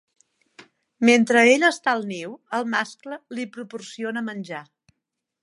Mentre 1.09 1.43
ella 1.49 1.69
està 1.73 1.93
al 1.97 2.01
niu, 2.13 2.33
el 2.61 2.67
mascle 2.73 3.21
li 3.37 3.47
proporciona 3.59 4.27
menjar. 4.33 4.65